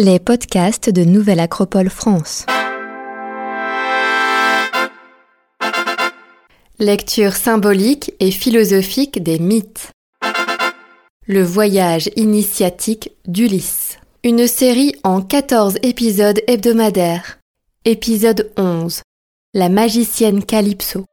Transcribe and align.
Les 0.00 0.20
podcasts 0.20 0.90
de 0.90 1.02
Nouvelle 1.02 1.40
Acropole 1.40 1.90
France. 1.90 2.46
Lecture 6.78 7.34
symbolique 7.34 8.12
et 8.20 8.30
philosophique 8.30 9.20
des 9.20 9.40
mythes. 9.40 9.90
Le 11.26 11.42
voyage 11.42 12.10
initiatique 12.14 13.10
d'Ulysse. 13.26 13.98
Une 14.22 14.46
série 14.46 14.94
en 15.02 15.20
14 15.20 15.78
épisodes 15.82 16.40
hebdomadaires. 16.46 17.40
Épisode 17.84 18.52
11. 18.56 19.02
La 19.52 19.68
magicienne 19.68 20.44
Calypso. 20.44 21.06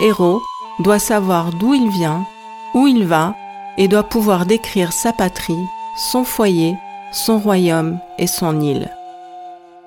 Héros 0.00 0.42
doit 0.80 0.98
savoir 0.98 1.52
d'où 1.52 1.74
il 1.74 1.88
vient, 1.90 2.26
où 2.74 2.86
il 2.86 3.06
va, 3.06 3.34
et 3.76 3.88
doit 3.88 4.02
pouvoir 4.02 4.46
décrire 4.46 4.92
sa 4.92 5.12
patrie, 5.12 5.64
son 5.96 6.24
foyer, 6.24 6.76
son 7.12 7.38
royaume 7.38 7.98
et 8.18 8.26
son 8.26 8.60
île. 8.60 8.90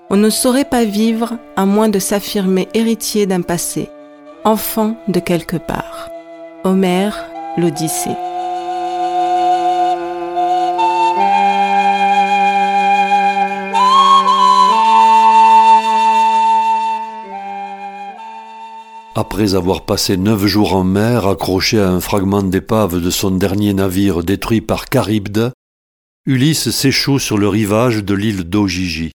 On 0.10 0.18
ne 0.18 0.30
saurait 0.30 0.66
pas 0.66 0.84
vivre 0.84 1.38
à 1.56 1.66
moins 1.66 1.90
de 1.90 2.00
s'affirmer 2.00 2.68
héritier 2.74 3.26
d'un 3.26 3.42
passé, 3.42 3.90
enfant 4.44 4.96
de 5.08 5.20
quelque 5.20 5.58
part. 5.58 6.10
Homère, 6.64 7.26
l'Odyssée. 7.58 8.18
Après 19.14 19.56
avoir 19.56 19.86
passé 19.86 20.16
neuf 20.16 20.46
jours 20.46 20.74
en 20.74 20.86
mer 20.86 21.28
accroché 21.28 21.82
à 21.82 21.90
un 21.90 22.00
fragment 22.00 22.44
d'épave 22.44 23.02
de 23.02 23.10
son 23.10 23.32
dernier 23.32 23.74
navire 23.74 24.24
détruit 24.24 24.62
par 24.62 24.86
Charybde, 24.92 25.52
Ulysse 26.26 26.70
s'échoue 26.70 27.20
sur 27.20 27.38
le 27.38 27.50
rivage 27.50 28.06
de 28.06 28.14
l'île 28.14 28.46
d'Ogigi. 28.46 29.12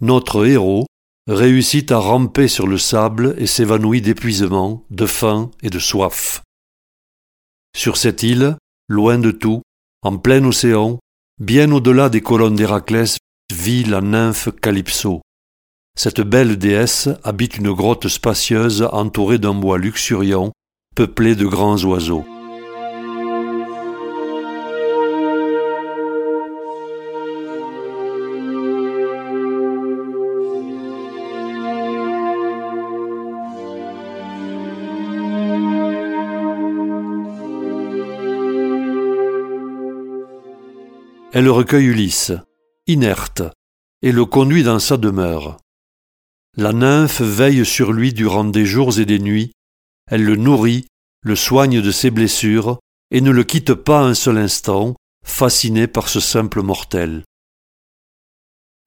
Notre 0.00 0.44
héros 0.44 0.86
réussit 1.28 1.92
à 1.92 1.98
ramper 1.98 2.48
sur 2.48 2.66
le 2.66 2.76
sable 2.76 3.36
et 3.38 3.46
s'évanouit 3.46 4.02
d'épuisement, 4.02 4.84
de 4.90 5.06
faim 5.06 5.52
et 5.62 5.70
de 5.70 5.78
soif. 5.78 6.42
Sur 7.76 7.96
cette 7.96 8.24
île, 8.24 8.56
loin 8.88 9.18
de 9.18 9.30
tout, 9.30 9.62
en 10.02 10.18
plein 10.18 10.44
océan, 10.44 10.98
bien 11.40 11.70
au-delà 11.70 12.08
des 12.08 12.22
colonnes 12.22 12.56
d'Héraclès, 12.56 13.18
vit 13.52 13.84
la 13.84 14.00
nymphe 14.00 14.48
Calypso. 14.60 15.20
Cette 15.96 16.20
belle 16.20 16.56
déesse 16.56 17.08
habite 17.22 17.56
une 17.56 17.72
grotte 17.72 18.08
spacieuse 18.08 18.82
entourée 18.92 19.38
d'un 19.38 19.54
bois 19.54 19.78
luxuriant, 19.78 20.52
peuplé 20.96 21.36
de 21.36 21.46
grands 21.46 21.82
oiseaux. 21.84 22.24
Elle 41.32 41.48
recueille 41.48 41.86
Ulysse, 41.86 42.32
inerte, 42.86 43.42
et 44.02 44.12
le 44.12 44.24
conduit 44.24 44.62
dans 44.62 44.78
sa 44.78 44.96
demeure. 44.96 45.56
La 46.56 46.72
nymphe 46.72 47.20
veille 47.20 47.66
sur 47.66 47.92
lui 47.92 48.12
durant 48.12 48.44
des 48.44 48.64
jours 48.64 48.98
et 49.00 49.04
des 49.04 49.18
nuits, 49.18 49.52
elle 50.08 50.24
le 50.24 50.36
nourrit, 50.36 50.86
le 51.22 51.34
soigne 51.34 51.80
de 51.80 51.90
ses 51.90 52.10
blessures, 52.10 52.78
et 53.10 53.20
ne 53.20 53.30
le 53.30 53.42
quitte 53.42 53.74
pas 53.74 54.02
un 54.02 54.14
seul 54.14 54.38
instant, 54.38 54.94
fascinée 55.24 55.88
par 55.88 56.08
ce 56.08 56.20
simple 56.20 56.62
mortel. 56.62 57.24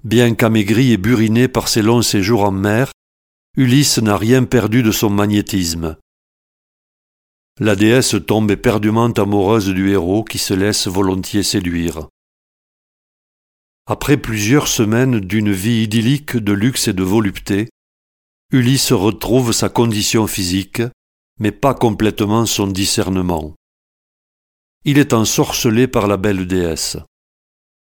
Bien 0.03 0.34
qu'amaigri 0.34 0.94
et 0.94 0.97
buriné 0.97 1.50
par 1.50 1.68
ses 1.68 1.81
longs 1.81 2.03
séjours 2.03 2.44
en 2.44 2.52
mer, 2.52 2.92
Ulysse 3.58 3.97
n'a 3.97 4.16
rien 4.16 4.46
perdu 4.46 4.84
de 4.84 4.92
son 4.92 5.09
magnétisme. 5.09 5.97
La 7.59 7.75
déesse 7.75 8.16
tombe 8.25 8.52
éperdument 8.52 9.12
amoureuse 9.12 9.69
du 9.69 9.90
héros 9.92 10.24
qui 10.24 10.38
se 10.38 10.53
laisse 10.53 10.88
volontiers 10.88 11.44
séduire. 11.44 12.08
Après 13.90 14.18
plusieurs 14.18 14.68
semaines 14.68 15.22
d'une 15.22 15.53
vie 15.53 15.84
idyllique 15.84 16.36
de 16.36 16.52
luxe 16.52 16.90
et 16.90 16.94
de 16.94 17.03
volupté, 17.03 17.70
Ulysse 18.52 18.92
retrouve 18.92 19.53
sa 19.53 19.70
condition 19.70 20.28
physique, 20.28 20.81
mais 21.40 21.53
pas 21.53 21.74
complètement 21.74 22.46
son 22.46 22.68
discernement. 22.68 23.56
Il 24.84 24.98
est 24.98 25.14
ensorcelé 25.14 25.88
par 25.88 26.08
la 26.08 26.18
belle 26.18 26.48
déesse. 26.48 26.98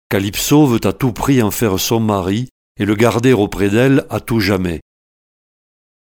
Calypso 0.09 0.67
veut 0.67 0.87
à 0.87 0.93
tout 0.93 1.13
prix 1.13 1.43
en 1.43 1.51
faire 1.51 1.81
son 1.81 1.99
mari 1.99 2.49
et 2.79 2.85
le 2.85 2.95
garder 2.95 3.33
auprès 3.33 3.69
d'elle 3.69 4.07
à 4.09 4.21
tout 4.21 4.39
jamais. 4.39 4.81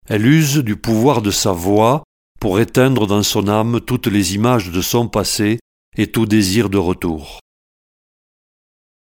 Elle 0.09 0.25
use 0.25 0.59
du 0.59 0.77
pouvoir 0.77 1.21
de 1.21 1.33
sa 1.33 1.51
voix 1.51 2.05
pour 2.41 2.61
éteindre 2.61 3.09
dans 3.09 3.25
son 3.25 3.49
âme 3.49 3.81
toutes 3.81 4.07
les 4.07 4.37
images 4.37 4.71
de 4.71 4.83
son 4.83 5.09
passé 5.09 5.59
et 5.97 6.07
tout 6.07 6.27
désir 6.27 6.71
de 6.71 6.79
retour. 6.79 7.41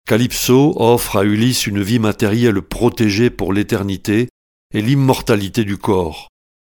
Calypso 0.09 0.73
offre 0.77 1.19
à 1.19 1.25
Ulysse 1.25 1.67
une 1.67 1.83
vie 1.83 1.99
matérielle 1.99 2.63
protégée 2.63 3.29
pour 3.29 3.53
l'éternité 3.53 4.31
et 4.73 4.81
l'immortalité 4.81 5.67
du 5.67 5.77
corps. 5.77 6.31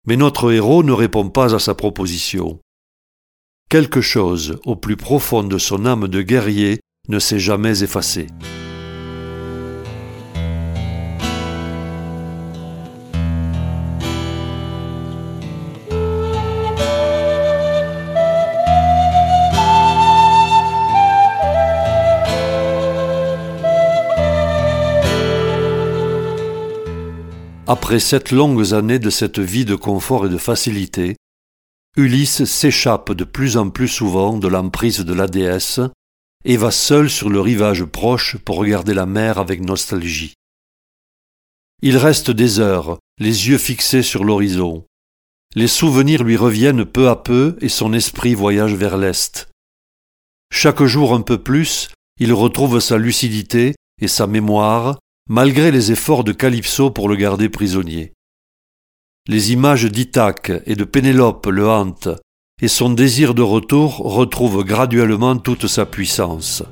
Mais 0.06 0.16
notre 0.19 0.53
héros 0.53 0.82
ne 0.82 0.93
répond 0.93 1.31
pas 1.31 1.54
à 1.54 1.59
sa 1.59 1.75
proposition. 1.75 2.60
Quelque 3.70 4.03
chose 4.03 4.59
au 4.66 4.76
plus 4.76 4.98
profond 4.98 5.44
de 5.44 5.56
son 5.56 5.87
âme 5.87 6.09
de 6.09 6.20
guerrier 6.20 6.81
ne 7.09 7.19
s'est 7.19 7.38
jamais 7.38 7.82
effacé. 7.82 8.26
Après 27.72 28.00
sept 28.00 28.32
longues 28.32 28.74
années 28.74 28.98
de 28.98 29.08
cette 29.08 29.38
vie 29.38 29.64
de 29.64 29.76
confort 29.76 30.26
et 30.26 30.28
de 30.28 30.36
facilité, 30.36 31.16
Ulysse 31.96 32.44
s'échappe 32.44 33.12
de 33.12 33.24
plus 33.24 33.56
en 33.56 33.70
plus 33.70 33.88
souvent 33.88 34.36
de 34.36 34.46
l'emprise 34.46 34.98
de 34.98 35.14
la 35.14 35.26
déesse 35.26 35.80
et 36.44 36.58
va 36.58 36.70
seul 36.70 37.08
sur 37.08 37.30
le 37.30 37.40
rivage 37.40 37.84
proche 37.84 38.36
pour 38.36 38.56
regarder 38.56 38.92
la 38.92 39.06
mer 39.06 39.38
avec 39.38 39.62
nostalgie. 39.62 40.34
Il 41.80 41.96
reste 41.96 42.30
des 42.30 42.60
heures, 42.60 42.98
les 43.18 43.48
yeux 43.48 43.56
fixés 43.56 44.02
sur 44.02 44.22
l'horizon. 44.22 44.84
Les 45.54 45.66
souvenirs 45.66 46.24
lui 46.24 46.36
reviennent 46.36 46.84
peu 46.84 47.08
à 47.08 47.16
peu 47.16 47.56
et 47.62 47.70
son 47.70 47.94
esprit 47.94 48.34
voyage 48.34 48.74
vers 48.74 48.98
l'est. 48.98 49.48
Chaque 50.52 50.82
jour 50.82 51.14
un 51.14 51.22
peu 51.22 51.38
plus, 51.38 51.88
il 52.20 52.34
retrouve 52.34 52.80
sa 52.80 52.98
lucidité 52.98 53.74
et 53.98 54.08
sa 54.08 54.26
mémoire 54.26 54.98
malgré 55.28 55.70
les 55.70 55.92
efforts 55.92 56.24
de 56.24 56.32
Calypso 56.32 56.90
pour 56.90 57.08
le 57.08 57.16
garder 57.16 57.48
prisonnier. 57.48 58.12
Les 59.28 59.52
images 59.52 59.84
d'Ithaque 59.84 60.52
et 60.66 60.74
de 60.74 60.84
Pénélope 60.84 61.46
le 61.46 61.68
hantent, 61.68 62.08
et 62.60 62.68
son 62.68 62.90
désir 62.90 63.34
de 63.34 63.42
retour 63.42 63.96
retrouve 63.98 64.64
graduellement 64.64 65.36
toute 65.36 65.66
sa 65.66 65.86
puissance. 65.86 66.62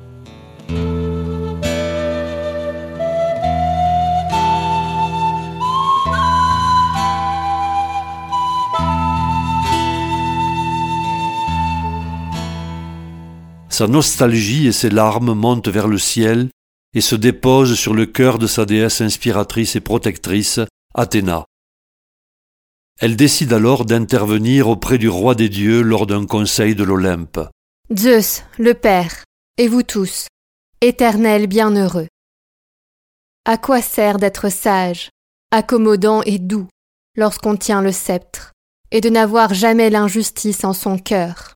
Sa 13.69 13.87
nostalgie 13.87 14.67
et 14.67 14.71
ses 14.73 14.89
larmes 14.89 15.33
montent 15.33 15.69
vers 15.69 15.87
le 15.87 15.97
ciel 15.97 16.49
et 16.93 17.01
se 17.01 17.15
dépose 17.15 17.75
sur 17.75 17.93
le 17.93 18.05
cœur 18.05 18.37
de 18.37 18.47
sa 18.47 18.65
déesse 18.65 19.01
inspiratrice 19.01 19.75
et 19.75 19.81
protectrice, 19.81 20.59
Athéna. 20.93 21.45
Elle 22.99 23.15
décide 23.15 23.53
alors 23.53 23.85
d'intervenir 23.85 24.67
auprès 24.67 24.97
du 24.97 25.09
roi 25.09 25.33
des 25.33 25.49
dieux 25.49 25.81
lors 25.81 26.05
d'un 26.05 26.25
conseil 26.25 26.75
de 26.75 26.83
l'Olympe. 26.83 27.39
Zeus, 27.97 28.43
le 28.59 28.73
Père, 28.73 29.23
et 29.57 29.67
vous 29.67 29.83
tous, 29.83 30.27
éternels 30.81 31.47
bienheureux. 31.47 32.07
À 33.45 33.57
quoi 33.57 33.81
sert 33.81 34.17
d'être 34.17 34.49
sage, 34.49 35.09
accommodant 35.51 36.21
et 36.23 36.39
doux 36.39 36.67
lorsqu'on 37.15 37.57
tient 37.57 37.81
le 37.81 37.91
sceptre, 37.91 38.51
et 38.91 39.01
de 39.01 39.09
n'avoir 39.09 39.53
jamais 39.53 39.89
l'injustice 39.89 40.63
en 40.63 40.73
son 40.73 40.97
cœur? 40.97 41.55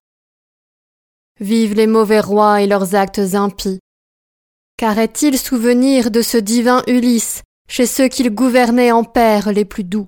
Vive 1.39 1.73
les 1.73 1.87
mauvais 1.87 2.21
rois 2.21 2.61
et 2.61 2.67
leurs 2.67 2.95
actes 2.95 3.35
impies, 3.35 3.79
car 4.77 4.99
est-il 4.99 5.37
souvenir 5.37 6.11
de 6.11 6.21
ce 6.21 6.37
divin 6.37 6.83
Ulysse 6.87 7.41
chez 7.67 7.85
ceux 7.85 8.07
qu'il 8.07 8.29
gouvernait 8.29 8.91
en 8.91 9.03
pères 9.03 9.51
les 9.51 9.65
plus 9.65 9.83
doux? 9.83 10.07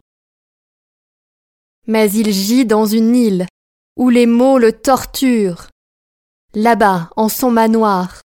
Mais 1.87 2.11
il 2.11 2.31
gît 2.31 2.65
dans 2.65 2.85
une 2.85 3.15
île 3.15 3.47
où 3.95 4.09
les 4.09 4.25
maux 4.25 4.57
le 4.57 4.73
torturent. 4.73 5.69
Là-bas, 6.53 7.09
en 7.15 7.29
son 7.29 7.51
manoir, 7.51 8.21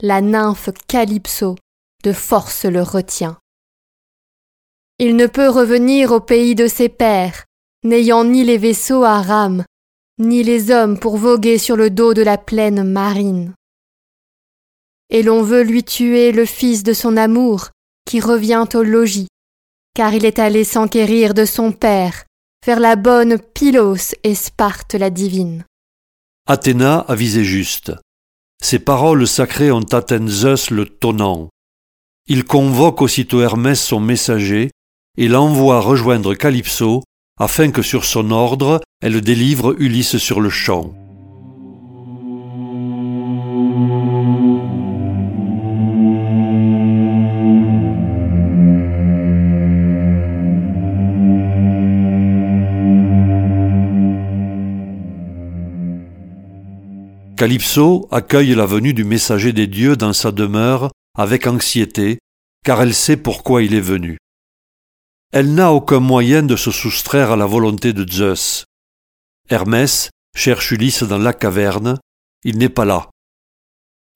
la 0.00 0.20
nymphe 0.20 0.70
Calypso 0.86 1.56
de 2.04 2.12
force 2.12 2.64
le 2.64 2.82
retient. 2.82 3.38
Il 4.98 5.16
ne 5.16 5.26
peut 5.26 5.48
revenir 5.48 6.12
au 6.12 6.20
pays 6.20 6.54
de 6.54 6.68
ses 6.68 6.88
pères, 6.88 7.44
n'ayant 7.82 8.24
ni 8.24 8.44
les 8.44 8.58
vaisseaux 8.58 9.02
à 9.02 9.20
rames, 9.20 9.64
ni 10.18 10.42
les 10.42 10.70
hommes 10.70 10.98
pour 10.98 11.16
voguer 11.16 11.58
sur 11.58 11.76
le 11.76 11.90
dos 11.90 12.14
de 12.14 12.22
la 12.22 12.38
plaine 12.38 12.84
marine. 12.84 13.54
Et 15.10 15.22
l'on 15.22 15.42
veut 15.42 15.62
lui 15.62 15.84
tuer 15.84 16.32
le 16.32 16.44
fils 16.44 16.82
de 16.82 16.92
son 16.92 17.16
amour, 17.16 17.70
qui 18.06 18.20
revient 18.20 18.66
au 18.74 18.82
logis, 18.82 19.28
car 19.94 20.14
il 20.14 20.24
est 20.24 20.38
allé 20.38 20.64
s'enquérir 20.64 21.34
de 21.34 21.44
son 21.44 21.72
père, 21.72 22.24
vers 22.64 22.80
la 22.80 22.96
bonne 22.96 23.38
Pylos 23.38 24.14
et 24.24 24.34
Sparte 24.34 24.94
la 24.94 25.10
divine. 25.10 25.64
Athéna 26.46 26.98
a 26.98 27.14
visé 27.14 27.44
juste. 27.44 27.92
Ces 28.62 28.78
paroles 28.78 29.26
sacrées 29.26 29.70
ont 29.70 29.80
atteint 29.92 30.18
le 30.18 30.84
tonnant. 30.84 31.48
Il 32.28 32.44
convoque 32.44 33.02
aussitôt 33.02 33.40
Hermès 33.40 33.80
son 33.80 34.00
messager 34.00 34.70
et 35.16 35.28
l'envoie 35.28 35.80
rejoindre 35.80 36.34
Calypso 36.34 37.02
afin 37.38 37.70
que 37.70 37.82
sur 37.82 38.04
son 38.04 38.30
ordre 38.30 38.80
elle 39.00 39.20
délivre 39.20 39.74
Ulysse 39.78 40.16
sur 40.16 40.40
le 40.40 40.50
champ. 40.50 40.94
Calypso 57.46 58.08
accueille 58.10 58.56
la 58.56 58.66
venue 58.66 58.92
du 58.92 59.04
messager 59.04 59.52
des 59.52 59.68
dieux 59.68 59.96
dans 59.96 60.12
sa 60.12 60.32
demeure 60.32 60.90
avec 61.16 61.46
anxiété, 61.46 62.18
car 62.64 62.82
elle 62.82 62.92
sait 62.92 63.16
pourquoi 63.16 63.62
il 63.62 63.72
est 63.72 63.80
venu. 63.80 64.18
Elle 65.32 65.54
n'a 65.54 65.70
aucun 65.72 66.00
moyen 66.00 66.42
de 66.42 66.56
se 66.56 66.72
soustraire 66.72 67.30
à 67.30 67.36
la 67.36 67.46
volonté 67.46 67.92
de 67.92 68.04
Zeus. 68.04 68.64
Hermès 69.48 70.10
cherche 70.36 70.72
Ulysse 70.72 71.04
dans 71.04 71.18
la 71.18 71.32
caverne, 71.32 72.00
il 72.42 72.58
n'est 72.58 72.68
pas 72.68 72.84
là. 72.84 73.10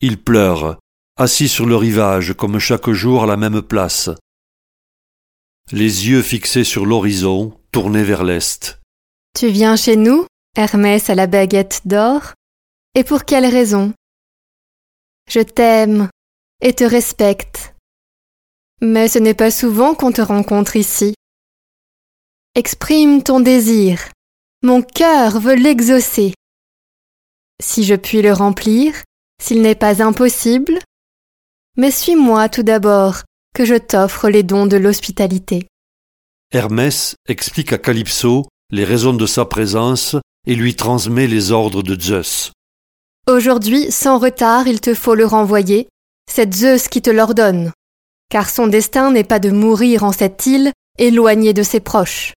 Il 0.01 0.21
pleure, 0.21 0.81
assis 1.17 1.47
sur 1.47 1.67
le 1.67 1.77
rivage 1.77 2.33
comme 2.33 2.59
chaque 2.59 2.91
jour 2.91 3.23
à 3.23 3.27
la 3.27 3.37
même 3.37 3.63
place. 3.63 4.11
Les 5.71 6.09
yeux 6.09 6.23
fixés 6.23 6.65
sur 6.65 6.85
l'horizon, 6.85 7.57
tournés 7.71 8.03
vers 8.03 8.25
l'est. 8.25 8.81
Tu 9.39 9.51
viens 9.51 9.77
chez 9.77 9.95
nous, 9.95 10.27
Hermès 10.57 11.09
à 11.11 11.15
la 11.15 11.29
baguette 11.29 11.83
d'or? 11.85 12.33
Et 12.95 13.05
pour 13.05 13.25
quelle 13.25 13.47
raison? 13.47 13.93
Je 15.29 15.41
t'aime 15.41 16.09
et 16.61 16.73
te 16.73 16.85
respecte. 16.85 17.75
Mais 18.81 19.09
ce 19.09 19.19
n'est 19.19 19.35
pas 19.35 19.51
souvent 19.51 19.95
qu'on 19.95 20.13
te 20.13 20.23
rencontre 20.23 20.77
ici. 20.77 21.15
Exprime 22.55 23.23
ton 23.23 23.41
désir. 23.41 24.09
Mon 24.63 24.83
cœur 24.83 25.39
veut 25.39 25.55
l'exaucer. 25.55 26.35
Si 27.63 27.85
je 27.85 27.95
puis 27.95 28.23
le 28.23 28.33
remplir, 28.33 28.95
s'il 29.41 29.63
n'est 29.63 29.75
pas 29.75 30.03
impossible, 30.03 30.79
mais 31.77 31.91
suis-moi 31.91 32.49
tout 32.49 32.63
d'abord, 32.63 33.23
que 33.55 33.65
je 33.65 33.77
t'offre 33.77 34.29
les 34.29 34.43
dons 34.43 34.67
de 34.67 34.77
l'hospitalité. 34.77 35.67
Hermès 36.53 37.15
explique 37.29 37.73
à 37.73 37.79
Calypso 37.79 38.47
les 38.71 38.85
raisons 38.85 39.15
de 39.15 39.27
sa 39.27 39.45
présence 39.45 40.17
et 40.47 40.55
lui 40.55 40.75
transmet 40.75 41.27
les 41.27 41.53
ordres 41.53 41.83
de 41.83 42.01
Zeus. 42.01 42.53
Aujourd'hui, 43.31 43.93
sans 43.93 44.19
retard, 44.19 44.67
il 44.67 44.81
te 44.81 44.93
faut 44.93 45.15
le 45.15 45.25
renvoyer, 45.25 45.87
c'est 46.29 46.53
Zeus 46.53 46.89
qui 46.89 47.01
te 47.01 47.11
l'ordonne, 47.11 47.71
car 48.29 48.51
son 48.51 48.67
destin 48.67 49.13
n'est 49.13 49.23
pas 49.23 49.39
de 49.39 49.51
mourir 49.51 50.03
en 50.03 50.11
cette 50.11 50.47
île, 50.47 50.73
éloigné 50.99 51.55
de 51.55 51.63
ses 51.63 51.79
proches. 51.79 52.35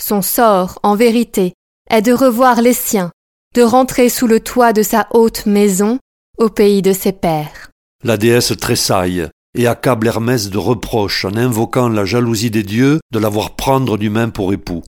Son 0.00 0.22
sort, 0.22 0.78
en 0.82 0.96
vérité, 0.96 1.52
est 1.90 2.00
de 2.00 2.14
revoir 2.14 2.62
les 2.62 2.72
siens, 2.72 3.10
de 3.54 3.60
rentrer 3.60 4.08
sous 4.08 4.26
le 4.26 4.40
toit 4.40 4.72
de 4.72 4.82
sa 4.82 5.06
haute 5.10 5.44
maison, 5.44 5.98
au 6.38 6.48
pays 6.48 6.80
de 6.80 6.94
ses 6.94 7.12
pères. 7.12 7.70
La 8.02 8.16
déesse 8.16 8.56
tressaille 8.56 9.28
et 9.54 9.66
accable 9.66 10.06
Hermès 10.06 10.48
de 10.48 10.56
reproches 10.56 11.26
en 11.26 11.36
invoquant 11.36 11.90
la 11.90 12.06
jalousie 12.06 12.50
des 12.50 12.62
dieux 12.62 13.00
de 13.12 13.18
l'avoir 13.18 13.54
prendre 13.54 13.98
d'humain 13.98 14.30
pour 14.30 14.54
époux. 14.54 14.82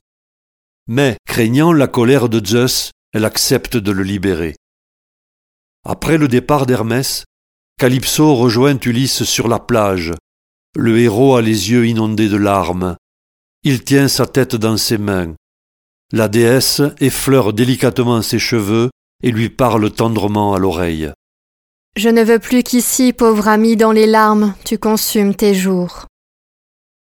Mais, 0.87 1.17
craignant 1.27 1.71
la 1.71 1.87
colère 1.87 2.29
de 2.29 2.43
Zeus, 2.43 2.89
elle 3.13 3.25
accepte 3.25 3.77
de 3.77 3.91
le 3.91 4.01
libérer. 4.01 4.55
Après 5.87 6.17
le 6.17 6.27
départ 6.27 6.65
d'Hermès, 6.65 7.25
Calypso 7.77 8.33
rejoint 8.33 8.79
Ulysse 8.83 9.23
sur 9.23 9.47
la 9.47 9.59
plage. 9.59 10.13
Le 10.75 10.99
héros 10.99 11.35
a 11.35 11.43
les 11.43 11.71
yeux 11.71 11.85
inondés 11.85 12.27
de 12.27 12.37
larmes. 12.37 12.95
Il 13.63 13.83
tient 13.83 14.07
sa 14.07 14.25
tête 14.25 14.55
dans 14.55 14.77
ses 14.77 14.97
mains. 14.97 15.35
La 16.11 16.27
déesse 16.27 16.81
effleure 16.99 17.53
délicatement 17.53 18.23
ses 18.23 18.39
cheveux 18.39 18.89
et 19.21 19.31
lui 19.31 19.49
parle 19.49 19.91
tendrement 19.91 20.55
à 20.55 20.59
l'oreille. 20.59 21.11
Je 21.95 22.09
ne 22.09 22.23
veux 22.23 22.39
plus 22.39 22.63
qu'ici, 22.63 23.13
pauvre 23.13 23.47
ami, 23.47 23.77
dans 23.77 23.91
les 23.91 24.07
larmes, 24.07 24.55
tu 24.65 24.77
consumes 24.77 25.35
tes 25.35 25.53
jours. 25.53 26.07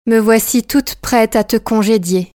Me 0.08 0.18
voici 0.18 0.64
toute 0.64 0.96
prête 0.96 1.36
à 1.36 1.44
te 1.44 1.58
congédier. 1.58 2.32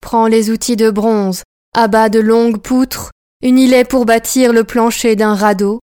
Prends 0.00 0.26
les 0.26 0.50
outils 0.50 0.76
de 0.76 0.90
bronze, 0.90 1.42
abats 1.74 2.08
de 2.08 2.20
longues 2.20 2.60
poutres, 2.60 3.10
une 3.42 3.58
îlet 3.58 3.84
pour 3.84 4.06
bâtir 4.06 4.52
le 4.52 4.64
plancher 4.64 5.16
d'un 5.16 5.34
radeau. 5.34 5.80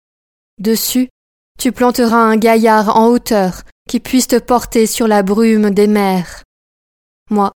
Dessus, 0.60 1.10
tu 1.60 1.72
planteras 1.72 2.18
un 2.18 2.38
gaillard 2.38 2.98
en 2.98 3.08
hauteur 3.08 3.64
qui 3.88 4.00
puisse 4.00 4.28
te 4.28 4.40
porter 4.40 4.86
sur 4.86 5.08
la 5.08 5.24
brume 5.24 5.72
des 5.72 5.88
mers. 5.88 6.44
Moi, 7.30 7.52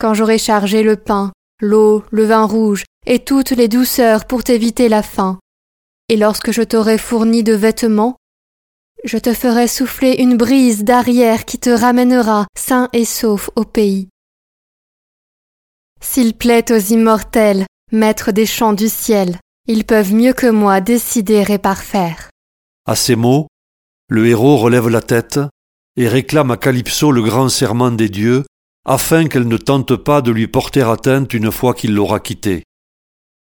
quand 0.00 0.14
j'aurai 0.14 0.38
chargé 0.38 0.82
le 0.82 0.96
pain, 0.96 1.32
l'eau, 1.60 2.04
le 2.10 2.24
vin 2.24 2.44
rouge 2.44 2.84
et 3.06 3.18
toutes 3.18 3.50
les 3.50 3.68
douceurs 3.68 4.26
pour 4.26 4.44
t'éviter 4.44 4.88
la 4.88 5.02
faim, 5.02 5.38
et 6.08 6.16
lorsque 6.16 6.52
je 6.52 6.62
t'aurai 6.62 6.98
fourni 6.98 7.42
de 7.42 7.54
vêtements, 7.54 8.16
je 9.04 9.18
te 9.18 9.32
ferai 9.32 9.68
souffler 9.68 10.16
une 10.18 10.36
brise 10.36 10.84
d'arrière 10.84 11.44
qui 11.44 11.58
te 11.58 11.70
ramènera 11.70 12.46
sain 12.56 12.88
et 12.92 13.04
sauf 13.04 13.50
au 13.56 13.64
pays. 13.64 14.08
S'il 16.00 16.34
plaît 16.34 16.72
aux 16.72 16.78
immortels 16.78 17.66
Maîtres 17.90 18.32
des 18.32 18.44
chants 18.44 18.74
du 18.74 18.88
ciel, 18.88 19.38
ils 19.66 19.84
peuvent 19.84 20.12
mieux 20.12 20.34
que 20.34 20.50
moi 20.50 20.82
décider 20.82 21.42
et 21.48 21.56
parfaire. 21.56 22.28
À 22.86 22.94
ces 22.94 23.16
mots, 23.16 23.46
le 24.10 24.26
héros 24.26 24.58
relève 24.58 24.88
la 24.88 25.00
tête 25.00 25.40
et 25.96 26.06
réclame 26.06 26.50
à 26.50 26.58
Calypso 26.58 27.10
le 27.10 27.22
grand 27.22 27.48
serment 27.48 27.90
des 27.90 28.10
dieux, 28.10 28.44
afin 28.84 29.26
qu'elle 29.26 29.48
ne 29.48 29.56
tente 29.56 29.96
pas 29.96 30.20
de 30.20 30.30
lui 30.30 30.48
porter 30.48 30.82
atteinte 30.82 31.32
une 31.32 31.50
fois 31.50 31.72
qu'il 31.72 31.94
l'aura 31.94 32.20
quitté. 32.20 32.62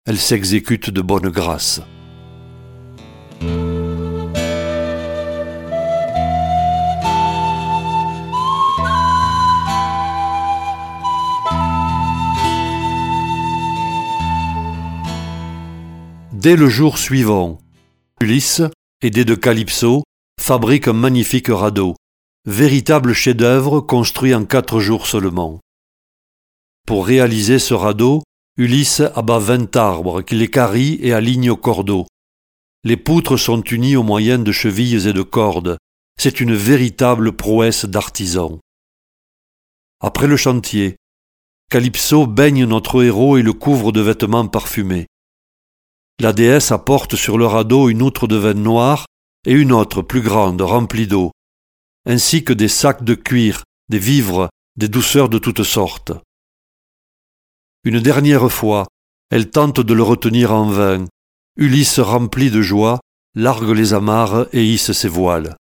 Elle 0.06 0.20
s'exécute 0.20 0.92
de 0.92 1.02
bonne 1.02 1.30
grâce. 1.30 1.82
Dès 16.42 16.56
le 16.56 16.70
jour 16.70 16.98
suivant, 16.98 17.60
Ulysse, 18.22 18.62
aidé 19.02 19.26
de 19.26 19.36
Calypso, 19.36 20.04
fabrique 20.40 20.88
un 20.88 20.94
magnifique 20.94 21.50
radeau, 21.50 21.98
véritable 22.46 23.12
chef-d'œuvre 23.12 23.82
construit 23.82 24.34
en 24.34 24.46
quatre 24.46 24.80
jours 24.80 25.06
seulement. 25.06 25.60
Pour 26.88 27.06
réaliser 27.06 27.60
ce 27.60 27.74
radeau, 27.74 28.24
Ulysse 28.56 29.02
abat 29.16 29.40
vingt 29.40 29.76
arbres 29.76 30.22
qu'il 30.22 30.42
écarie 30.42 30.98
et 31.02 31.12
aligne 31.12 31.50
au 31.50 31.58
cordeau. 31.58 32.08
Les 32.86 32.96
poutres 32.96 33.38
sont 33.38 33.62
unies 33.62 33.98
au 33.98 34.04
moyen 34.04 34.40
de 34.40 34.54
chevilles 34.54 35.10
et 35.10 35.12
de 35.14 35.24
cordes. 35.24 35.78
C'est 36.18 36.40
une 36.40 36.56
véritable 36.56 37.34
prouesse 37.34 37.84
d'artisan. 37.84 38.62
Après 40.00 40.28
le 40.28 40.38
chantier, 40.38 40.96
Calypso 41.70 42.28
baigne 42.28 42.64
notre 42.64 43.04
héros 43.04 43.36
et 43.36 43.42
le 43.42 43.52
couvre 43.52 43.92
de 43.92 44.00
vêtements 44.00 44.48
parfumés. 44.48 45.09
La 46.22 46.34
déesse 46.34 46.74
apporte 46.74 47.16
sur 47.16 47.38
le 47.38 47.46
radeau 47.46 47.88
une 47.88 48.02
outre 48.02 48.28
de 48.28 48.36
vin 48.36 48.54
noir 48.54 49.06
et 49.46 49.54
une 49.54 49.72
autre 49.72 50.02
plus 50.02 50.22
grande 50.22 50.62
remplie 50.62 51.08
d'eau, 51.08 51.32
ainsi 52.06 52.44
que 52.44 52.52
des 52.52 52.68
sacs 52.68 53.06
de 53.06 53.16
cuir, 53.16 53.64
des 53.88 54.00
vivres, 54.00 54.50
des 54.76 54.90
douceurs 54.90 55.30
de 55.30 55.38
toutes 55.40 55.64
sortes. 55.64 56.12
Une 57.86 58.02
dernière 58.02 58.52
fois, 58.52 58.86
elle 59.32 59.50
tente 59.50 59.80
de 59.80 59.94
le 59.94 60.04
retenir 60.04 60.54
en 60.54 60.70
vain. 60.70 61.06
Ulysse, 61.56 62.00
rempli 62.00 62.52
de 62.52 62.62
joie, 62.62 63.00
largue 63.34 63.70
les 63.70 63.94
amarres 63.94 64.48
et 64.52 64.66
hisse 64.66 64.92
ses 64.92 65.08
voiles. 65.08 65.56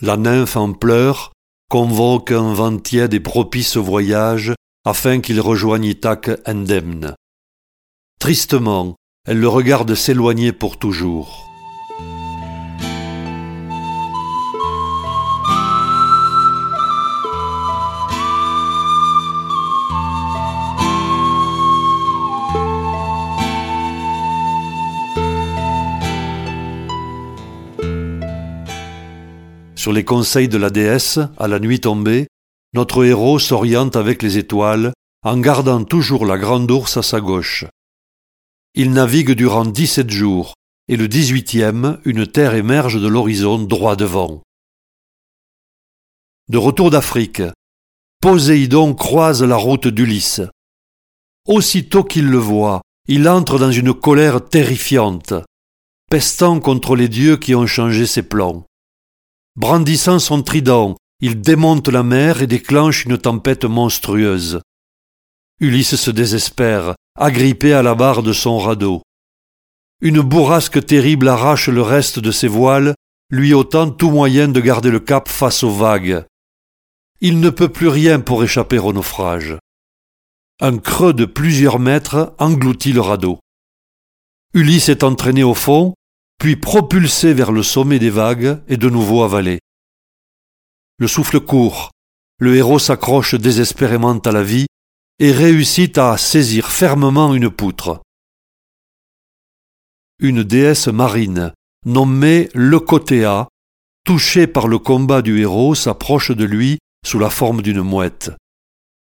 La 0.00 0.16
nymphe 0.16 0.56
en 0.56 0.72
pleurs 0.72 1.32
convoque 1.68 2.30
un 2.30 2.54
vent 2.54 2.78
tiède 2.78 3.12
et 3.12 3.20
propice 3.20 3.76
au 3.76 3.82
voyage 3.82 4.54
afin 4.86 5.20
qu'il 5.20 5.40
rejoigne 5.40 5.84
Ithaque 5.84 6.30
indemne. 6.46 7.14
Tristement, 8.18 8.96
elle 9.28 9.40
le 9.40 9.48
regarde 9.48 9.94
s'éloigner 9.94 10.52
pour 10.52 10.78
toujours. 10.78 11.44
Sur 29.76 29.92
les 29.92 30.04
conseils 30.04 30.48
de 30.48 30.56
la 30.56 30.70
déesse, 30.70 31.18
à 31.36 31.48
la 31.48 31.60
nuit 31.60 31.80
tombée, 31.80 32.28
notre 32.72 33.04
héros 33.04 33.38
s'oriente 33.38 33.94
avec 33.94 34.22
les 34.22 34.38
étoiles, 34.38 34.94
en 35.22 35.36
gardant 35.36 35.84
toujours 35.84 36.24
la 36.24 36.38
grande 36.38 36.70
ours 36.70 36.96
à 36.96 37.02
sa 37.02 37.20
gauche. 37.20 37.66
Il 38.80 38.92
navigue 38.92 39.32
durant 39.32 39.64
dix-sept 39.64 40.08
jours, 40.08 40.54
et 40.86 40.96
le 40.96 41.08
dix-huitième, 41.08 42.00
une 42.04 42.28
terre 42.28 42.54
émerge 42.54 43.02
de 43.02 43.08
l'horizon 43.08 43.58
droit 43.58 43.96
devant. 43.96 44.44
De 46.48 46.58
retour 46.58 46.92
d'Afrique, 46.92 47.42
Poséidon 48.20 48.94
croise 48.94 49.42
la 49.42 49.56
route 49.56 49.88
d'Ulysse. 49.88 50.42
Aussitôt 51.48 52.04
qu'il 52.04 52.26
le 52.26 52.38
voit, 52.38 52.82
il 53.08 53.28
entre 53.28 53.58
dans 53.58 53.72
une 53.72 53.92
colère 53.92 54.48
terrifiante, 54.48 55.34
pestant 56.08 56.60
contre 56.60 56.94
les 56.94 57.08
dieux 57.08 57.36
qui 57.36 57.56
ont 57.56 57.66
changé 57.66 58.06
ses 58.06 58.22
plans. 58.22 58.64
Brandissant 59.56 60.20
son 60.20 60.40
trident, 60.42 60.94
il 61.20 61.40
démonte 61.40 61.88
la 61.88 62.04
mer 62.04 62.42
et 62.42 62.46
déclenche 62.46 63.06
une 63.06 63.18
tempête 63.18 63.64
monstrueuse. 63.64 64.60
Ulysse 65.58 65.96
se 65.96 66.12
désespère, 66.12 66.94
agrippé 67.18 67.72
à 67.72 67.82
la 67.82 67.94
barre 67.94 68.22
de 68.22 68.32
son 68.32 68.58
radeau. 68.58 69.02
Une 70.00 70.20
bourrasque 70.20 70.84
terrible 70.86 71.28
arrache 71.28 71.68
le 71.68 71.82
reste 71.82 72.18
de 72.20 72.30
ses 72.30 72.48
voiles, 72.48 72.94
lui 73.30 73.52
ôtant 73.52 73.90
tout 73.90 74.10
moyen 74.10 74.48
de 74.48 74.60
garder 74.60 74.90
le 74.90 75.00
cap 75.00 75.28
face 75.28 75.62
aux 75.62 75.70
vagues. 75.70 76.24
Il 77.20 77.40
ne 77.40 77.50
peut 77.50 77.68
plus 77.68 77.88
rien 77.88 78.20
pour 78.20 78.44
échapper 78.44 78.78
au 78.78 78.92
naufrage. 78.92 79.58
Un 80.60 80.78
creux 80.78 81.12
de 81.12 81.24
plusieurs 81.24 81.80
mètres 81.80 82.34
engloutit 82.38 82.92
le 82.92 83.00
radeau. 83.00 83.40
Ulysse 84.54 84.88
est 84.88 85.02
entraîné 85.02 85.42
au 85.42 85.54
fond, 85.54 85.94
puis 86.38 86.56
propulsé 86.56 87.34
vers 87.34 87.50
le 87.50 87.64
sommet 87.64 87.98
des 87.98 88.10
vagues 88.10 88.60
et 88.68 88.76
de 88.76 88.88
nouveau 88.88 89.24
avalé. 89.24 89.58
Le 90.98 91.08
souffle 91.08 91.40
court, 91.40 91.90
le 92.38 92.54
héros 92.56 92.78
s'accroche 92.78 93.34
désespérément 93.34 94.18
à 94.18 94.30
la 94.30 94.44
vie 94.44 94.67
et 95.18 95.32
réussit 95.32 95.98
à 95.98 96.16
saisir 96.16 96.70
fermement 96.70 97.34
une 97.34 97.50
poutre. 97.50 98.02
Une 100.20 100.42
déesse 100.42 100.88
marine, 100.88 101.52
nommée 101.84 102.48
Leucotéa, 102.54 103.48
touchée 104.04 104.46
par 104.46 104.68
le 104.68 104.78
combat 104.78 105.22
du 105.22 105.40
héros, 105.40 105.74
s'approche 105.74 106.30
de 106.30 106.44
lui 106.44 106.78
sous 107.04 107.18
la 107.18 107.30
forme 107.30 107.62
d'une 107.62 107.82
mouette. 107.82 108.30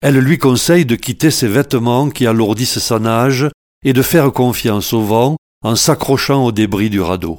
Elle 0.00 0.18
lui 0.18 0.38
conseille 0.38 0.84
de 0.84 0.96
quitter 0.96 1.30
ses 1.30 1.48
vêtements 1.48 2.10
qui 2.10 2.26
alourdissent 2.26 2.78
sa 2.78 2.98
nage 2.98 3.48
et 3.84 3.92
de 3.92 4.02
faire 4.02 4.32
confiance 4.32 4.92
au 4.92 5.02
vent 5.02 5.36
en 5.62 5.76
s'accrochant 5.76 6.44
aux 6.44 6.52
débris 6.52 6.90
du 6.90 7.00
radeau. 7.00 7.38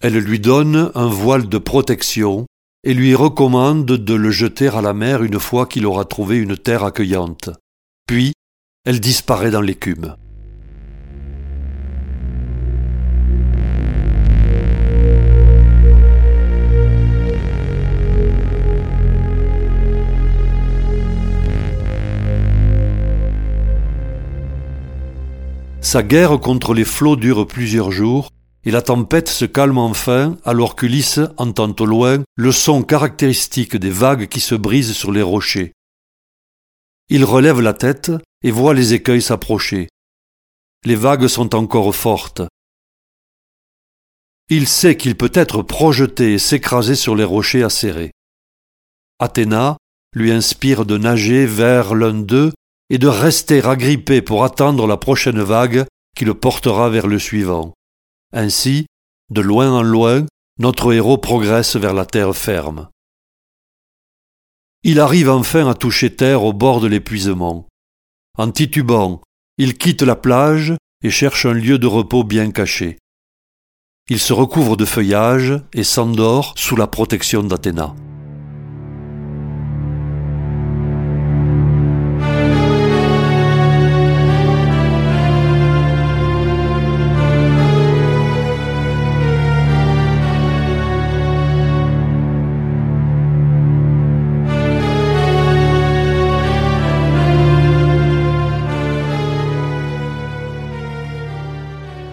Elle 0.00 0.18
lui 0.18 0.40
donne 0.40 0.90
un 0.94 1.08
voile 1.08 1.48
de 1.48 1.58
protection 1.58 2.46
et 2.84 2.94
lui 2.94 3.14
recommande 3.14 3.86
de 3.86 4.14
le 4.14 4.30
jeter 4.30 4.68
à 4.68 4.80
la 4.80 4.94
mer 4.94 5.22
une 5.22 5.40
fois 5.40 5.66
qu'il 5.66 5.86
aura 5.86 6.04
trouvé 6.04 6.36
une 6.36 6.56
terre 6.56 6.84
accueillante. 6.84 7.50
Puis, 8.06 8.32
elle 8.84 9.00
disparaît 9.00 9.50
dans 9.50 9.60
l'écume. 9.60 10.14
Sa 25.80 26.02
guerre 26.02 26.38
contre 26.38 26.74
les 26.74 26.84
flots 26.84 27.16
dure 27.16 27.46
plusieurs 27.46 27.90
jours, 27.90 28.28
et 28.68 28.70
la 28.70 28.82
tempête 28.82 29.30
se 29.30 29.46
calme 29.46 29.78
enfin 29.78 30.36
alors 30.44 30.76
qu'Ulysse 30.76 31.20
entend 31.38 31.74
au 31.80 31.86
loin 31.86 32.22
le 32.36 32.52
son 32.52 32.82
caractéristique 32.82 33.76
des 33.76 33.88
vagues 33.88 34.28
qui 34.28 34.40
se 34.40 34.54
brisent 34.54 34.92
sur 34.92 35.10
les 35.10 35.22
rochers. 35.22 35.72
Il 37.08 37.24
relève 37.24 37.62
la 37.62 37.72
tête 37.72 38.12
et 38.42 38.50
voit 38.50 38.74
les 38.74 38.92
écueils 38.92 39.22
s'approcher. 39.22 39.88
Les 40.84 40.96
vagues 40.96 41.28
sont 41.28 41.54
encore 41.54 41.94
fortes. 41.96 42.42
Il 44.50 44.68
sait 44.68 44.98
qu'il 44.98 45.16
peut 45.16 45.32
être 45.32 45.62
projeté 45.62 46.34
et 46.34 46.38
s'écraser 46.38 46.94
sur 46.94 47.16
les 47.16 47.24
rochers 47.24 47.62
acérés. 47.62 48.10
Athéna 49.18 49.78
lui 50.14 50.30
inspire 50.30 50.84
de 50.84 50.98
nager 50.98 51.46
vers 51.46 51.94
l'un 51.94 52.12
d'eux 52.12 52.52
et 52.90 52.98
de 52.98 53.08
rester 53.08 53.64
agrippé 53.64 54.20
pour 54.20 54.44
attendre 54.44 54.86
la 54.86 54.98
prochaine 54.98 55.40
vague 55.40 55.86
qui 56.14 56.26
le 56.26 56.34
portera 56.34 56.90
vers 56.90 57.06
le 57.06 57.18
suivant. 57.18 57.72
Ainsi, 58.32 58.86
de 59.30 59.40
loin 59.40 59.70
en 59.72 59.82
loin, 59.82 60.26
notre 60.58 60.92
héros 60.92 61.18
progresse 61.18 61.76
vers 61.76 61.94
la 61.94 62.04
terre 62.04 62.34
ferme. 62.36 62.88
Il 64.82 65.00
arrive 65.00 65.30
enfin 65.30 65.68
à 65.68 65.74
toucher 65.74 66.14
terre 66.14 66.44
au 66.44 66.52
bord 66.52 66.80
de 66.80 66.86
l'épuisement. 66.86 67.66
En 68.36 68.50
titubant, 68.50 69.20
il 69.56 69.76
quitte 69.76 70.02
la 70.02 70.16
plage 70.16 70.74
et 71.02 71.10
cherche 71.10 71.46
un 71.46 71.52
lieu 71.52 71.78
de 71.78 71.86
repos 71.86 72.24
bien 72.24 72.50
caché. 72.50 72.98
Il 74.08 74.18
se 74.18 74.32
recouvre 74.32 74.76
de 74.76 74.84
feuillage 74.84 75.60
et 75.72 75.84
s'endort 75.84 76.54
sous 76.56 76.76
la 76.76 76.86
protection 76.86 77.42
d'Athéna. 77.42 77.94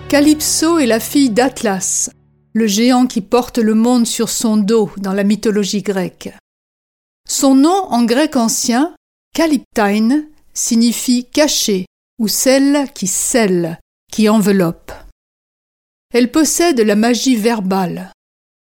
Calypso 0.08 0.78
est 0.78 0.86
la 0.86 1.00
fille 1.00 1.32
d'Atlas, 1.32 2.12
le 2.54 2.68
géant 2.68 3.08
qui 3.08 3.22
porte 3.22 3.58
le 3.58 3.74
monde 3.74 4.06
sur 4.06 4.30
son 4.30 4.56
dos 4.56 4.92
dans 4.98 5.14
la 5.14 5.24
mythologie 5.24 5.82
grecque. 5.82 6.32
Son 7.28 7.56
nom 7.56 7.88
en 7.90 8.06
grec 8.06 8.36
ancien, 8.36 8.96
Calyptine, 9.34 10.30
signifie 10.54 11.26
caché 11.26 11.88
ou 12.20 12.28
celle 12.28 12.92
qui 12.94 13.08
scelle, 13.08 13.80
qui 14.12 14.30
enveloppe. 14.30 14.92
Elle 16.14 16.32
possède 16.32 16.80
la 16.80 16.96
magie 16.96 17.36
verbale. 17.36 18.12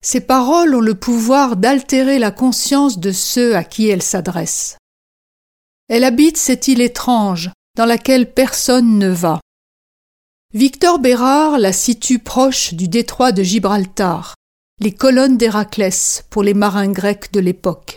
Ses 0.03 0.21
paroles 0.21 0.75
ont 0.75 0.79
le 0.79 0.95
pouvoir 0.95 1.57
d'altérer 1.57 2.19
la 2.19 2.31
conscience 2.31 3.00
de 3.00 3.12
ceux 3.12 3.55
à 3.55 3.63
qui 3.63 3.89
elle 3.89 4.03
s'adresse. 4.03 4.77
Elle 5.89 6.03
habite 6.03 6.38
cette 6.38 6.67
île 6.67 6.81
étrange 6.81 7.50
dans 7.75 7.86
laquelle 7.86 8.31
personne 8.31 9.00
ne 9.00 9.10
va. 9.10 9.41
Victor 10.53 11.00
Bérard 11.00 11.60
la 11.60 11.72
situe 11.72 12.20
proche 12.20 12.74
du 12.74 12.89
détroit 12.89 13.31
de 13.31 13.41
Gibraltar, 13.41 14.36
les 14.81 14.91
colonnes 14.91 15.38
d'Héraclès 15.38 16.25
pour 16.29 16.43
les 16.43 16.53
marins 16.53 16.91
grecs 16.91 17.31
de 17.31 17.39
l'époque. 17.39 17.96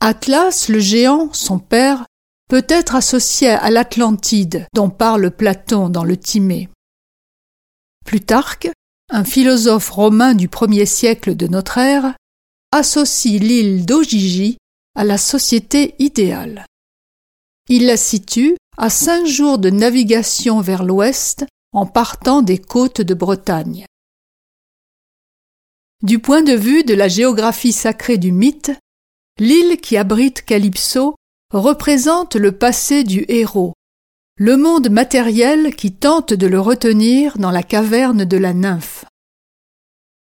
Atlas, 0.00 0.70
le 0.70 0.78
géant, 0.78 1.30
son 1.34 1.58
père, 1.58 2.06
peut 2.48 2.64
être 2.68 2.94
associé 2.94 3.50
à 3.50 3.70
l'Atlantide 3.70 4.66
dont 4.74 4.88
parle 4.88 5.30
Platon 5.30 5.90
dans 5.90 6.04
le 6.04 6.16
Timée. 6.16 6.70
Plutarque, 8.06 8.70
un 9.10 9.24
philosophe 9.24 9.90
romain 9.90 10.32
du 10.32 10.48
premier 10.48 10.86
siècle 10.86 11.36
de 11.36 11.46
notre 11.46 11.76
ère, 11.76 12.16
associe 12.72 13.42
l'île 13.42 13.84
d'Ogigi 13.84 14.56
à 14.96 15.04
la 15.04 15.18
société 15.18 15.96
idéale. 15.98 16.64
Il 17.68 17.84
la 17.84 17.98
situe 17.98 18.56
à 18.76 18.90
cinq 18.90 19.26
jours 19.26 19.58
de 19.58 19.70
navigation 19.70 20.60
vers 20.60 20.84
l'ouest 20.84 21.46
en 21.72 21.86
partant 21.86 22.42
des 22.42 22.58
côtes 22.58 23.00
de 23.00 23.14
Bretagne. 23.14 23.86
Du 26.02 26.18
point 26.18 26.42
de 26.42 26.52
vue 26.52 26.84
de 26.84 26.94
la 26.94 27.08
géographie 27.08 27.72
sacrée 27.72 28.18
du 28.18 28.30
mythe, 28.30 28.72
l'île 29.38 29.78
qui 29.80 29.96
abrite 29.96 30.42
Calypso 30.42 31.14
représente 31.52 32.36
le 32.36 32.52
passé 32.52 33.04
du 33.04 33.24
héros, 33.28 33.72
le 34.36 34.56
monde 34.56 34.90
matériel 34.90 35.74
qui 35.76 35.92
tente 35.92 36.32
de 36.32 36.46
le 36.46 36.60
retenir 36.60 37.38
dans 37.38 37.50
la 37.50 37.62
caverne 37.62 38.24
de 38.24 38.36
la 38.36 38.52
nymphe. 38.52 39.04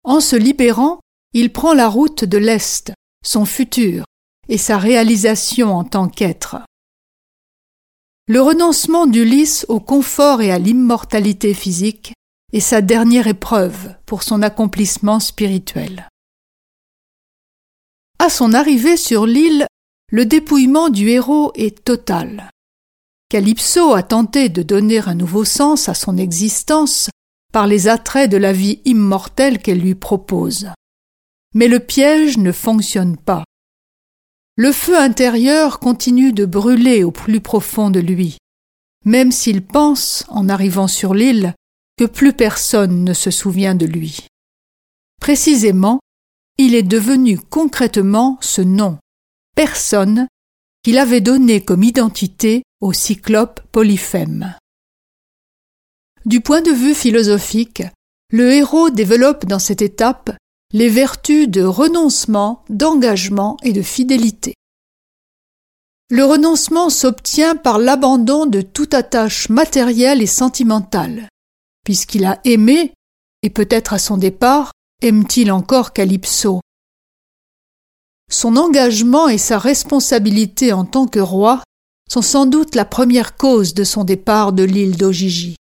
En 0.04 0.20
se 0.20 0.36
libérant, 0.36 1.00
il 1.34 1.52
prend 1.52 1.74
la 1.74 1.90
route 1.90 2.24
de 2.24 2.38
l'Est, 2.38 2.94
son 3.26 3.46
futur, 3.46 4.06
et 4.48 4.60
sa 4.60 4.78
réalisation 4.78 5.76
en 5.76 5.84
tant 5.84 6.08
qu'être. 6.08 6.58
Le 8.28 8.42
renoncement 8.42 9.06
d'Ulysse 9.06 9.68
au 9.70 9.80
confort 9.80 10.42
et 10.42 10.52
à 10.52 10.58
l'immortalité 10.58 11.54
physique 11.54 12.14
est 12.54 12.60
sa 12.60 12.82
dernière 12.82 13.28
épreuve 13.28 13.94
pour 14.08 14.24
son 14.24 14.42
accomplissement 14.42 15.20
spirituel. 15.20 16.10
À 18.18 18.30
son 18.30 18.54
arrivée 18.54 18.98
sur 18.98 19.28
l'île, 19.28 19.68
le 20.12 20.26
dépouillement 20.26 20.90
du 20.90 21.10
héros 21.10 21.52
est 21.54 21.84
total. 21.84 22.50
Calypso 23.30 23.94
a 23.94 24.02
tenté 24.02 24.50
de 24.50 24.64
donner 24.64 25.08
un 25.08 25.14
nouveau 25.14 25.46
sens 25.46 25.88
à 25.88 25.94
son 25.94 26.18
existence 26.18 27.12
par 27.54 27.68
les 27.68 27.88
attraits 27.88 28.32
de 28.32 28.38
la 28.38 28.54
vie 28.54 28.82
immortelle 28.86 29.60
qu'elle 29.60 29.82
lui 29.82 29.94
propose. 29.94 30.70
Mais 31.54 31.68
le 31.68 31.80
piège 31.80 32.40
ne 32.40 32.52
fonctionne 32.52 33.18
pas. 33.18 33.44
Le 34.58 34.72
feu 34.72 34.98
intérieur 34.98 35.80
continue 35.80 36.32
de 36.32 36.46
brûler 36.46 37.04
au 37.04 37.12
plus 37.12 37.42
profond 37.42 37.90
de 37.90 38.00
lui, 38.00 38.38
même 39.04 39.32
s'il 39.32 39.62
pense, 39.62 40.24
en 40.30 40.48
arrivant 40.48 40.88
sur 40.88 41.14
l'île, 41.14 41.54
que 41.98 42.06
plus 42.06 42.32
personne 42.32 43.04
ne 43.04 43.14
se 43.14 43.32
souvient 43.32 43.76
de 43.76 43.86
lui. 43.86 44.28
Précisément, 45.20 46.00
il 46.58 46.74
est 46.74 46.84
devenu 46.84 47.38
concrètement 47.38 48.38
ce 48.42 48.62
nom, 48.62 48.98
personne, 49.56 50.28
qu'il 50.84 50.98
avait 50.98 51.22
donné 51.22 51.64
comme 51.64 51.84
identité 51.84 52.64
au 52.80 52.94
cyclope 52.94 53.60
Polyphème. 53.72 54.56
Du 56.26 56.40
point 56.40 56.62
de 56.62 56.72
vue 56.72 56.96
philosophique, 56.96 57.84
le 58.30 58.54
héros 58.54 58.90
développe 58.90 59.46
dans 59.46 59.60
cette 59.60 59.82
étape 59.82 60.32
les 60.74 60.90
vertus 60.90 61.48
de 61.48 61.64
renoncement, 61.64 62.64
d'engagement 62.70 63.58
et 63.64 63.74
de 63.74 63.82
fidélité. 63.82 64.54
Le 66.10 66.24
renoncement 66.24 66.90
s'obtient 66.90 67.56
par 67.56 67.80
l'abandon 67.80 68.46
de 68.46 68.62
toute 68.62 68.94
attache 68.94 69.50
matérielle 69.50 70.22
et 70.22 70.28
sentimentale, 70.28 71.30
puisqu'il 71.84 72.26
a 72.26 72.40
aimé, 72.44 72.94
et 73.42 73.50
peut-être 73.50 73.94
à 73.94 74.00
son 74.00 74.18
départ, 74.18 74.72
aime-t-il 75.02 75.52
encore 75.52 75.94
Calypso? 75.94 76.62
Son 78.32 78.56
engagement 78.56 79.30
et 79.30 79.38
sa 79.38 79.60
responsabilité 79.60 80.74
en 80.74 80.86
tant 80.86 81.08
que 81.08 81.20
roi 81.20 81.64
sont 82.10 82.22
sans 82.22 82.46
doute 82.46 82.76
la 82.76 82.86
première 82.86 83.36
cause 83.36 83.74
de 83.74 83.84
son 83.84 84.04
départ 84.04 84.54
de 84.54 84.64
l'île 84.64 84.98
d'Ojiji. 84.98 85.56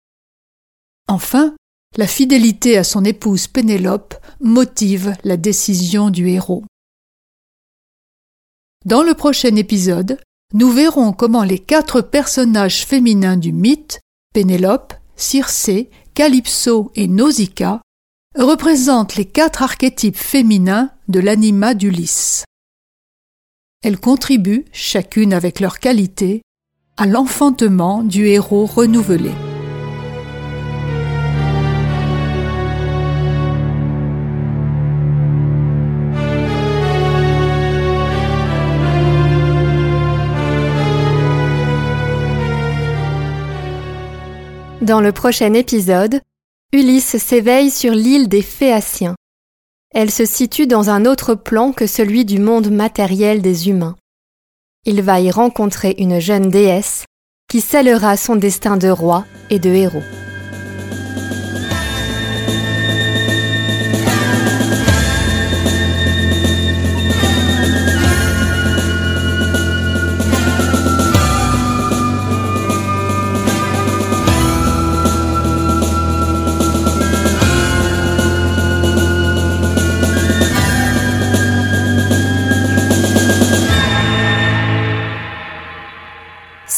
Enfin, 1.08 1.56
la 1.96 2.08
fidélité 2.08 2.78
à 2.78 2.84
son 2.84 3.06
épouse 3.06 3.48
Pénélope 3.48 4.16
motive 4.40 5.16
la 5.24 5.38
décision 5.38 6.10
du 6.10 6.28
héros. 6.30 6.64
Dans 8.86 9.04
le 9.04 9.14
prochain 9.14 9.56
épisode, 9.56 10.20
nous 10.54 10.70
verrons 10.70 11.14
comment 11.14 11.44
les 11.44 11.60
quatre 11.60 12.02
personnages 12.02 12.86
féminins 12.86 13.38
du 13.38 13.54
mythe, 13.54 14.00
Pénélope, 14.34 14.94
Circé, 15.16 15.90
Calypso 16.14 16.92
et 16.96 17.08
Nausicaa, 17.08 17.82
représentent 18.36 19.16
les 19.16 19.26
quatre 19.26 19.62
archétypes 19.62 20.18
féminins 20.18 20.90
de 21.08 21.20
l'anima 21.20 21.76
d'Ulysse. 21.76 22.46
Elles 23.84 24.00
contribuent, 24.00 24.66
chacune 24.72 25.34
avec 25.34 25.60
leur 25.60 25.80
qualité, 25.80 26.42
à 26.98 27.06
l'enfantement 27.06 28.04
du 28.04 28.28
héros 28.28 28.66
renouvelé. 28.66 29.32
Dans 44.84 45.00
le 45.00 45.14
prochain 45.14 45.54
épisode, 45.54 46.20
Ulysse 46.74 47.18
s'éveille 47.18 47.72
sur 47.72 47.94
l'île 47.94 48.28
des 48.28 48.42
Phéaciens. 48.42 49.16
Elle 49.96 50.12
se 50.12 50.26
situe 50.26 50.68
dans 50.68 50.90
un 50.90 51.06
autre 51.06 51.36
plan 51.36 51.72
que 51.72 51.88
celui 51.88 52.26
du 52.26 52.38
monde 52.38 52.70
matériel 52.70 53.42
des 53.42 53.70
humains. 53.70 53.96
Il 54.84 55.02
va 55.02 55.22
y 55.22 55.32
rencontrer 55.32 55.96
une 56.00 56.20
jeune 56.20 56.50
déesse 56.50 57.06
qui 57.50 57.62
scellera 57.62 58.18
son 58.18 58.36
destin 58.36 58.76
de 58.76 58.90
roi 58.90 59.24
et 59.50 59.58
de 59.58 59.70
héros. 59.70 60.04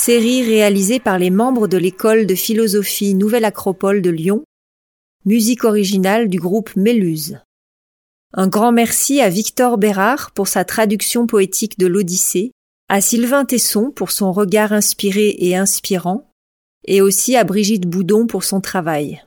Série 0.06 0.44
réalisée 0.44 1.00
par 1.00 1.18
les 1.18 1.32
membres 1.32 1.68
de 1.68 1.78
l'école 1.78 2.28
de 2.28 2.36
philosophie 2.36 3.16
Nouvelle 3.16 3.44
Acropole 3.44 4.04
de 4.04 4.12
Lyon, 4.12 4.44
musique 5.26 5.64
originale 5.64 6.30
du 6.30 6.40
groupe 6.40 6.76
Méluse. 6.76 7.40
Un 8.32 8.48
grand 8.48 8.72
merci 8.72 9.20
à 9.20 9.30
Victor 9.30 9.80
Bérard 9.80 10.30
pour 10.30 10.48
sa 10.48 10.64
traduction 10.64 11.26
poétique 11.26 11.80
de 11.80 11.88
l'Odyssée, 11.88 12.52
à 12.88 13.02
Sylvain 13.02 13.46
Tesson 13.46 13.90
pour 13.90 14.12
son 14.12 14.32
regard 14.32 14.74
inspiré 14.74 15.38
et 15.40 15.56
inspirant, 15.56 16.30
et 16.86 17.02
aussi 17.02 17.36
à 17.36 17.44
Brigitte 17.44 17.88
Boudon 17.88 18.28
pour 18.28 18.44
son 18.44 18.62
travail. 18.62 19.25